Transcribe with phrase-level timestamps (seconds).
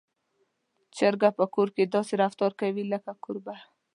[0.97, 3.55] چرګه په کور کې داسې رفتار کوي لکه کوربه.